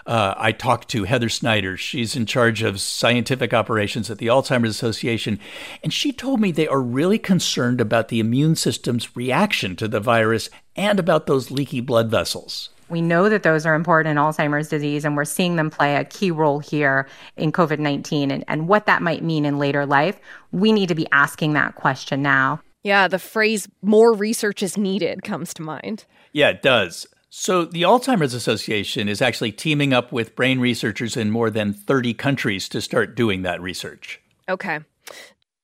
uh, 0.07 0.35
I 0.37 0.53
talked 0.53 0.89
to 0.89 1.05
Heather 1.05 1.29
Snyder. 1.29 1.77
She's 1.77 2.17
in 2.17 2.27
charge 2.27 2.63
of 2.63 2.81
scientific 2.81 3.55
operations 3.55 4.11
at 4.11 4.19
the 4.19 4.27
Alzheimer's 4.27 4.71
Association. 4.71 5.39
And 5.83 5.93
she 5.93 6.13
told 6.13 6.41
me 6.41 6.53
they 6.53 6.69
are 6.69 6.81
really 6.81 7.19
concerned 7.19 7.81
about 7.81 8.09
the 8.09 8.21
immune 8.21 8.57
system's 8.57 9.17
reaction 9.17 9.77
to 9.77 9.89
the 9.89 10.01
virus 10.01 10.51
and 10.77 10.99
about 10.99 11.27
those 11.27 11.51
leaky 11.51 11.81
blood 11.81 12.11
vessels. 12.11 12.71
We 12.89 13.01
know 13.01 13.31
that 13.31 13.43
those 13.43 13.65
are 13.65 13.75
important 13.75 14.19
in 14.19 14.23
Alzheimer's 14.23 14.69
disease, 14.69 15.07
and 15.07 15.17
we're 15.17 15.25
seeing 15.25 15.57
them 15.57 15.71
play 15.71 15.97
a 15.97 16.05
key 16.05 16.31
role 16.31 16.59
here 16.59 17.09
in 17.39 17.51
COVID 17.51 17.79
19 17.79 18.31
and, 18.31 18.45
and 18.49 18.69
what 18.69 18.85
that 18.85 19.01
might 19.01 19.23
mean 19.25 19.47
in 19.47 19.59
later 19.59 19.87
life. 19.87 20.21
We 20.51 20.73
need 20.73 20.89
to 20.89 20.95
be 20.95 21.07
asking 21.11 21.55
that 21.55 21.75
question 21.75 22.21
now. 22.21 22.61
Yeah, 22.83 23.09
the 23.09 23.19
phrase 23.19 23.69
more 23.81 24.13
research 24.13 24.63
is 24.63 24.77
needed 24.77 25.23
comes 25.23 25.55
to 25.55 25.63
mind. 25.63 26.05
Yeah, 26.33 26.51
it 26.51 26.63
does. 26.63 27.07
So, 27.35 27.65
the 27.65 27.81
Alzheimer's 27.81 28.35
Association 28.35 29.09
is 29.09 29.23
actually 29.23 29.53
teaming 29.53 29.95
up 29.95 30.13
with 30.13 30.37
brain 30.37 30.61
researchers 30.61 31.17
in 31.17 31.31
more 31.31 31.49
than 31.49 31.73
30 31.73 32.13
countries 32.13 32.69
to 32.69 32.83
start 32.83 33.17
doing 33.17 33.41
that 33.41 33.59
research. 33.63 34.21
Okay. 34.51 34.79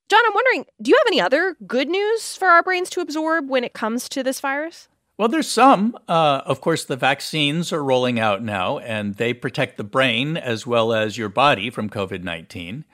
Jon, 0.08 0.20
I'm 0.26 0.32
wondering 0.32 0.64
do 0.80 0.90
you 0.90 0.96
have 0.96 1.06
any 1.08 1.20
other 1.20 1.58
good 1.66 1.90
news 1.90 2.34
for 2.36 2.48
our 2.48 2.62
brains 2.62 2.88
to 2.88 3.02
absorb 3.02 3.50
when 3.50 3.64
it 3.64 3.74
comes 3.74 4.08
to 4.08 4.22
this 4.22 4.40
virus? 4.40 4.88
Well, 5.18 5.28
there's 5.28 5.46
some. 5.46 5.94
Uh, 6.08 6.40
of 6.46 6.62
course, 6.62 6.86
the 6.86 6.96
vaccines 6.96 7.70
are 7.70 7.84
rolling 7.84 8.18
out 8.18 8.42
now, 8.42 8.78
and 8.78 9.16
they 9.16 9.34
protect 9.34 9.76
the 9.76 9.84
brain 9.84 10.38
as 10.38 10.66
well 10.66 10.94
as 10.94 11.18
your 11.18 11.28
body 11.28 11.68
from 11.68 11.90
COVID 11.90 12.22
19. 12.22 12.86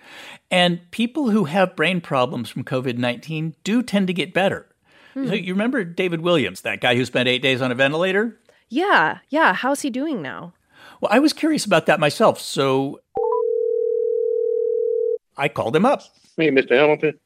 And 0.51 0.91
people 0.91 1.31
who 1.31 1.45
have 1.45 1.77
brain 1.77 2.01
problems 2.01 2.51
from 2.51 2.65
COVID 2.65 2.99
19 2.99 3.55
do 3.63 3.85
tend 3.85 4.09
to 4.09 4.13
get 4.13 4.35
better. 4.35 4.67
Hmm. 5.13 5.29
So 5.29 5.35
you 5.35 5.55
remember 5.55 5.85
David 5.85 6.23
Williams, 6.23 6.63
that 6.63 6.81
guy 6.81 6.97
who 6.97 7.05
spent 7.05 7.29
eight 7.29 7.41
days 7.41 7.63
on 7.63 7.71
a 7.71 7.77
ventilator? 7.77 8.41
Yeah, 8.69 9.19
yeah. 9.29 9.55
How's 9.55 9.83
he 9.83 9.91
doing 9.91 10.23
now? 10.23 10.55
Well, 11.01 11.11
I 11.13 11.19
was 11.19 11.33
curious 11.33 11.65
about 11.65 11.87
that 11.87 12.01
myself, 12.01 12.41
so 12.41 13.01
I 15.37 15.49
called 15.49 15.77
him 15.77 15.85
up. 15.85 16.03
Hey, 16.37 16.51
Mr. 16.51 16.71
Hamilton. 16.71 17.19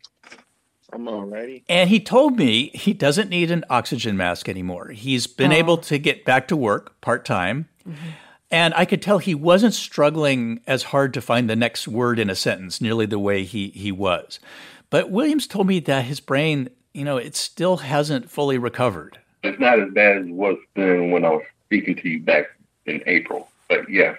I'm 0.92 1.06
all 1.06 1.24
righty. 1.24 1.64
And 1.68 1.90
he 1.90 2.00
told 2.00 2.38
me 2.38 2.70
he 2.72 2.94
doesn't 2.94 3.28
need 3.28 3.50
an 3.50 3.64
oxygen 3.68 4.16
mask 4.16 4.48
anymore. 4.48 4.88
He's 4.88 5.26
been 5.26 5.52
oh. 5.52 5.56
able 5.56 5.78
to 5.78 5.98
get 5.98 6.24
back 6.24 6.48
to 6.48 6.56
work 6.56 6.98
part 7.00 7.24
time. 7.24 7.68
Mm-hmm. 7.86 8.08
And 8.50 8.72
I 8.74 8.86
could 8.86 9.02
tell 9.02 9.18
he 9.18 9.34
wasn't 9.34 9.74
struggling 9.74 10.60
as 10.66 10.84
hard 10.84 11.12
to 11.14 11.20
find 11.20 11.50
the 11.50 11.56
next 11.56 11.86
word 11.86 12.18
in 12.18 12.30
a 12.30 12.34
sentence, 12.34 12.80
nearly 12.80 13.04
the 13.04 13.18
way 13.18 13.44
he, 13.44 13.68
he 13.68 13.92
was. 13.92 14.40
But 14.88 15.10
Williams 15.10 15.46
told 15.46 15.66
me 15.66 15.80
that 15.80 16.06
his 16.06 16.20
brain, 16.20 16.70
you 16.94 17.04
know, 17.04 17.18
it 17.18 17.36
still 17.36 17.78
hasn't 17.78 18.30
fully 18.30 18.56
recovered. 18.56 19.18
It's 19.42 19.58
not 19.60 19.80
as 19.80 19.90
bad 19.92 20.18
as 20.18 20.26
it 20.26 20.32
was 20.32 20.58
then 20.74 21.10
when 21.10 21.24
I 21.24 21.30
was 21.30 21.44
speaking 21.66 21.96
to 21.96 22.08
you 22.08 22.20
back 22.20 22.46
in 22.86 23.02
April. 23.06 23.48
But 23.68 23.88
yes, 23.88 24.18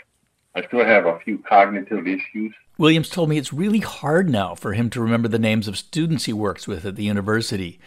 I 0.56 0.66
still 0.66 0.86
have 0.86 1.06
a 1.06 1.20
few 1.20 1.40
cognitive 1.40 2.08
issues. 2.08 2.54
Williams 2.78 3.10
told 3.10 3.30
me 3.30 3.38
it's 3.38 3.52
really 3.52 3.80
hard 3.80 4.30
now 4.30 4.56
for 4.56 4.74
him 4.74 4.90
to 4.92 5.02
remember 5.02 5.28
the 5.28 5.38
names 5.38 5.68
of 5.68 5.78
students 5.78 6.26
he 6.26 6.34
works 6.34 6.68
with 6.68 6.86
at 6.86 6.96
the 6.96 7.04
university. 7.04 7.80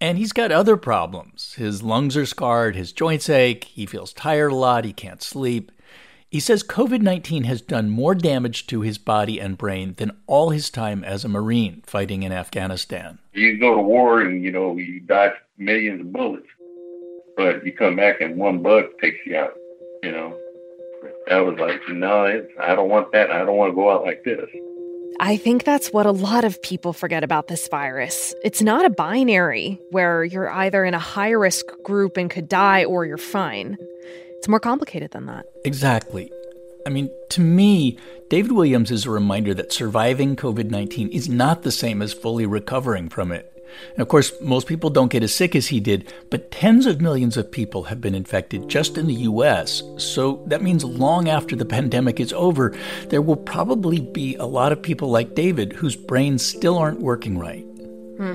And 0.00 0.18
he's 0.18 0.32
got 0.32 0.52
other 0.52 0.76
problems. 0.76 1.54
His 1.54 1.82
lungs 1.82 2.16
are 2.16 2.26
scarred, 2.26 2.76
his 2.76 2.92
joints 2.92 3.30
ache, 3.30 3.64
he 3.64 3.86
feels 3.86 4.12
tired 4.12 4.52
a 4.52 4.54
lot, 4.54 4.84
he 4.84 4.92
can't 4.92 5.22
sleep. 5.22 5.72
He 6.28 6.40
says 6.40 6.64
COVID 6.64 7.00
19 7.00 7.44
has 7.44 7.62
done 7.62 7.90
more 7.90 8.14
damage 8.14 8.66
to 8.66 8.80
his 8.80 8.98
body 8.98 9.40
and 9.40 9.56
brain 9.56 9.94
than 9.96 10.16
all 10.26 10.50
his 10.50 10.68
time 10.68 11.04
as 11.04 11.24
a 11.24 11.28
Marine 11.28 11.82
fighting 11.86 12.24
in 12.24 12.32
Afghanistan. 12.32 13.20
You 13.32 13.56
go 13.56 13.76
to 13.76 13.80
war 13.80 14.20
and, 14.20 14.42
you 14.42 14.50
know, 14.50 14.76
you 14.76 15.00
dodge 15.00 15.34
millions 15.56 16.00
of 16.00 16.12
bullets 16.12 16.48
but 17.36 17.64
you 17.64 17.72
come 17.72 17.96
back 17.96 18.20
and 18.20 18.36
one 18.36 18.62
bug 18.62 18.84
takes 19.00 19.18
you 19.26 19.36
out. 19.36 19.54
You 20.02 20.12
know, 20.12 20.36
I 21.30 21.40
was 21.40 21.58
like, 21.58 21.80
no, 21.88 22.44
I 22.60 22.74
don't 22.74 22.88
want 22.88 23.12
that. 23.12 23.30
I 23.30 23.38
don't 23.38 23.56
want 23.56 23.72
to 23.72 23.74
go 23.74 23.90
out 23.90 24.04
like 24.04 24.24
this. 24.24 24.48
I 25.20 25.36
think 25.36 25.64
that's 25.64 25.92
what 25.92 26.06
a 26.06 26.10
lot 26.10 26.44
of 26.44 26.60
people 26.60 26.92
forget 26.92 27.22
about 27.22 27.46
this 27.46 27.68
virus. 27.68 28.34
It's 28.42 28.62
not 28.62 28.84
a 28.84 28.90
binary 28.90 29.80
where 29.90 30.24
you're 30.24 30.50
either 30.50 30.84
in 30.84 30.92
a 30.92 30.98
high 30.98 31.30
risk 31.30 31.66
group 31.84 32.16
and 32.16 32.28
could 32.28 32.48
die 32.48 32.84
or 32.84 33.06
you're 33.06 33.16
fine. 33.16 33.76
It's 34.38 34.48
more 34.48 34.60
complicated 34.60 35.12
than 35.12 35.26
that. 35.26 35.46
Exactly. 35.64 36.32
I 36.86 36.90
mean, 36.90 37.10
to 37.30 37.40
me, 37.40 37.96
David 38.28 38.52
Williams 38.52 38.90
is 38.90 39.06
a 39.06 39.10
reminder 39.10 39.54
that 39.54 39.72
surviving 39.72 40.36
COVID 40.36 40.70
19 40.70 41.08
is 41.08 41.28
not 41.28 41.62
the 41.62 41.72
same 41.72 42.02
as 42.02 42.12
fully 42.12 42.44
recovering 42.44 43.08
from 43.08 43.32
it. 43.32 43.53
And 43.92 44.00
of 44.00 44.08
course, 44.08 44.32
most 44.40 44.66
people 44.66 44.90
don't 44.90 45.10
get 45.10 45.22
as 45.22 45.34
sick 45.34 45.54
as 45.54 45.68
he 45.68 45.80
did, 45.80 46.12
but 46.30 46.50
tens 46.50 46.86
of 46.86 47.00
millions 47.00 47.36
of 47.36 47.50
people 47.50 47.84
have 47.84 48.00
been 48.00 48.14
infected 48.14 48.68
just 48.68 48.98
in 48.98 49.06
the 49.06 49.14
US. 49.14 49.82
So 49.98 50.42
that 50.46 50.62
means 50.62 50.84
long 50.84 51.28
after 51.28 51.56
the 51.56 51.64
pandemic 51.64 52.20
is 52.20 52.32
over, 52.32 52.74
there 53.08 53.22
will 53.22 53.36
probably 53.36 54.00
be 54.00 54.36
a 54.36 54.46
lot 54.46 54.72
of 54.72 54.82
people 54.82 55.10
like 55.10 55.34
David 55.34 55.72
whose 55.72 55.96
brains 55.96 56.44
still 56.44 56.78
aren't 56.78 57.00
working 57.00 57.38
right. 57.38 57.64
Hmm. 58.16 58.34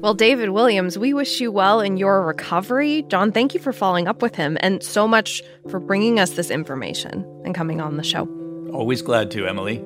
Well, 0.00 0.12
David 0.12 0.50
Williams, 0.50 0.98
we 0.98 1.14
wish 1.14 1.40
you 1.40 1.50
well 1.50 1.80
in 1.80 1.96
your 1.96 2.22
recovery. 2.26 3.02
Jon, 3.08 3.32
thank 3.32 3.54
you 3.54 3.60
for 3.60 3.72
following 3.72 4.06
up 4.06 4.20
with 4.20 4.34
him 4.34 4.58
and 4.60 4.82
so 4.82 5.08
much 5.08 5.42
for 5.70 5.80
bringing 5.80 6.20
us 6.20 6.32
this 6.32 6.50
information 6.50 7.24
and 7.44 7.54
coming 7.54 7.80
on 7.80 7.96
the 7.96 8.04
show. 8.04 8.28
Always 8.70 9.00
glad 9.00 9.30
to, 9.30 9.46
Emily. 9.46 9.82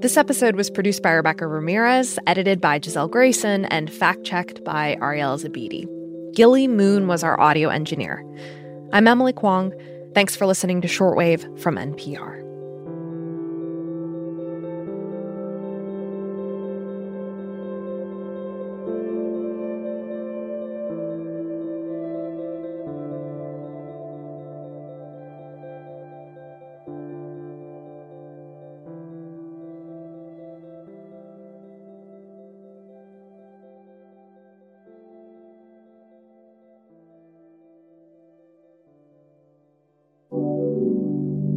This 0.00 0.18
episode 0.18 0.56
was 0.56 0.68
produced 0.68 1.02
by 1.02 1.12
Rebecca 1.12 1.46
Ramirez, 1.46 2.18
edited 2.26 2.60
by 2.60 2.78
Gisele 2.78 3.08
Grayson, 3.08 3.64
and 3.64 3.90
fact 3.90 4.24
checked 4.24 4.62
by 4.62 4.98
Ariel 5.00 5.38
Zabidi. 5.38 5.86
Gilly 6.34 6.68
Moon 6.68 7.08
was 7.08 7.24
our 7.24 7.40
audio 7.40 7.70
engineer. 7.70 8.22
I'm 8.92 9.08
Emily 9.08 9.32
Kwong. 9.32 9.72
Thanks 10.14 10.36
for 10.36 10.44
listening 10.44 10.82
to 10.82 10.88
Shortwave 10.88 11.58
from 11.58 11.76
NPR. 11.76 12.45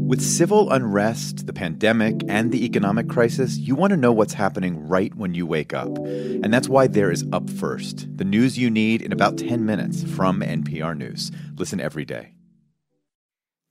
With 0.09 0.23
civil 0.23 0.71
unrest, 0.71 1.45
the 1.45 1.53
pandemic, 1.53 2.23
and 2.27 2.51
the 2.51 2.65
economic 2.65 3.07
crisis, 3.07 3.57
you 3.57 3.75
want 3.75 3.91
to 3.91 3.95
know 3.97 4.11
what's 4.11 4.33
happening 4.33 4.87
right 4.87 5.13
when 5.13 5.35
you 5.35 5.45
wake 5.45 5.71
up. 5.71 5.99
And 5.99 6.51
that's 6.51 6.67
why 6.67 6.87
there 6.87 7.11
is 7.11 7.27
Up 7.31 7.47
First, 7.47 8.07
the 8.17 8.23
news 8.23 8.57
you 8.57 8.71
need 8.71 9.03
in 9.03 9.11
about 9.11 9.37
10 9.37 9.67
minutes 9.67 10.01
from 10.01 10.41
NPR 10.41 10.97
News. 10.97 11.31
Listen 11.57 11.79
every 11.79 12.05
day. 12.05 12.33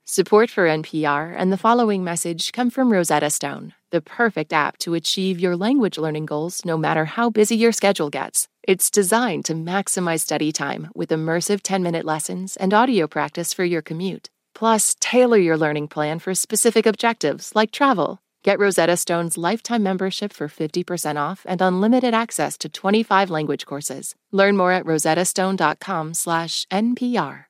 Support 0.05 0.49
for 0.49 0.65
NPR 0.65 1.35
and 1.37 1.51
the 1.51 1.57
following 1.57 2.05
message 2.05 2.53
come 2.53 2.69
from 2.69 2.93
Rosetta 2.93 3.31
Stone, 3.31 3.73
the 3.91 3.99
perfect 3.99 4.53
app 4.53 4.77
to 4.77 4.93
achieve 4.93 5.41
your 5.41 5.57
language 5.57 5.97
learning 5.97 6.25
goals 6.25 6.63
no 6.63 6.77
matter 6.77 7.03
how 7.03 7.29
busy 7.29 7.57
your 7.57 7.73
schedule 7.73 8.09
gets. 8.09 8.47
It's 8.63 8.89
designed 8.89 9.43
to 9.43 9.55
maximize 9.55 10.21
study 10.21 10.53
time 10.53 10.89
with 10.95 11.09
immersive 11.09 11.59
10 11.63 11.83
minute 11.83 12.05
lessons 12.05 12.55
and 12.55 12.73
audio 12.73 13.07
practice 13.07 13.53
for 13.53 13.65
your 13.65 13.81
commute. 13.81 14.29
Plus, 14.59 14.95
tailor 14.99 15.37
your 15.37 15.57
learning 15.57 15.87
plan 15.87 16.19
for 16.19 16.35
specific 16.35 16.85
objectives 16.85 17.55
like 17.55 17.71
travel. 17.71 18.19
Get 18.43 18.59
Rosetta 18.59 18.97
Stone's 18.97 19.37
lifetime 19.37 19.83
membership 19.83 20.33
for 20.33 20.49
50% 20.49 21.15
off 21.15 21.45
and 21.47 21.61
unlimited 21.61 22.13
access 22.13 22.57
to 22.57 22.67
25 22.67 23.29
language 23.29 23.65
courses. 23.65 24.15
Learn 24.33 24.57
more 24.57 24.73
at 24.73 24.83
rosettastone.com/npr. 24.83 27.45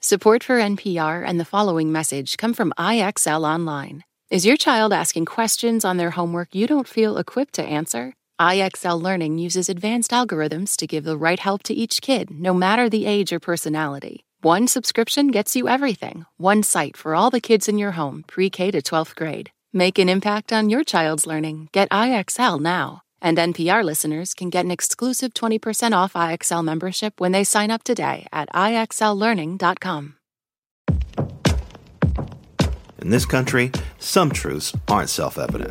Support 0.00 0.44
for 0.44 0.60
NPR 0.60 1.24
and 1.26 1.40
the 1.40 1.44
following 1.44 1.90
message 1.90 2.36
come 2.36 2.54
from 2.54 2.72
IXL 2.78 3.44
Online. 3.44 4.04
Is 4.30 4.46
your 4.46 4.56
child 4.56 4.92
asking 4.92 5.24
questions 5.24 5.84
on 5.84 5.96
their 5.96 6.10
homework 6.10 6.54
you 6.54 6.68
don't 6.68 6.86
feel 6.86 7.18
equipped 7.18 7.54
to 7.54 7.64
answer? 7.64 8.14
IXL 8.40 9.02
Learning 9.02 9.36
uses 9.36 9.68
advanced 9.68 10.12
algorithms 10.12 10.76
to 10.76 10.86
give 10.86 11.02
the 11.02 11.18
right 11.18 11.40
help 11.40 11.64
to 11.64 11.74
each 11.74 12.00
kid, 12.00 12.30
no 12.30 12.54
matter 12.54 12.88
the 12.88 13.04
age 13.04 13.32
or 13.32 13.40
personality. 13.40 14.24
One 14.44 14.66
subscription 14.66 15.28
gets 15.28 15.54
you 15.54 15.68
everything. 15.68 16.26
One 16.36 16.64
site 16.64 16.96
for 16.96 17.14
all 17.14 17.30
the 17.30 17.40
kids 17.40 17.68
in 17.68 17.78
your 17.78 17.92
home, 17.92 18.24
pre 18.26 18.50
K 18.50 18.72
to 18.72 18.82
12th 18.82 19.14
grade. 19.14 19.50
Make 19.72 20.00
an 20.00 20.08
impact 20.08 20.52
on 20.52 20.68
your 20.68 20.82
child's 20.82 21.28
learning. 21.28 21.68
Get 21.70 21.88
IXL 21.90 22.60
now. 22.60 23.02
And 23.20 23.38
NPR 23.38 23.84
listeners 23.84 24.34
can 24.34 24.50
get 24.50 24.64
an 24.64 24.72
exclusive 24.72 25.32
20% 25.34 25.92
off 25.92 26.14
IXL 26.14 26.64
membership 26.64 27.20
when 27.20 27.30
they 27.30 27.44
sign 27.44 27.70
up 27.70 27.84
today 27.84 28.26
at 28.32 28.48
IXLLearning.com. 28.52 30.14
In 33.00 33.10
this 33.10 33.24
country, 33.24 33.70
some 34.00 34.32
truths 34.32 34.72
aren't 34.88 35.08
self 35.10 35.38
evident. 35.38 35.70